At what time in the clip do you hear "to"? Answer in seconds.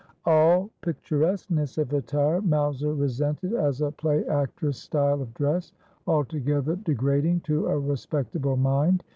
7.41-7.67